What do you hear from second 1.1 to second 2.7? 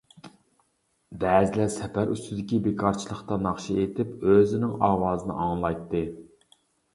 بەزىلەر سەپەر ئۈستىدىكى